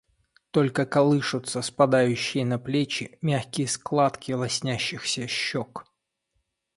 [0.49, 5.85] Только колышутся спадающие на плечи мягкие складки лоснящихся щек.